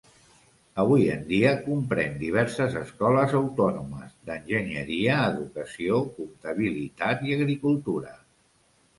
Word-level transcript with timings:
Avui 0.83 1.03
en 1.15 1.19
dia, 1.31 1.49
comprèn 1.65 2.15
diverses 2.21 2.77
escoles 2.79 3.35
autònomes 3.39 4.15
d'enginyeria, 4.29 5.17
educació, 5.33 5.99
comptabilitat 6.15 7.23
i 7.29 7.35
agricultura. 7.37 8.15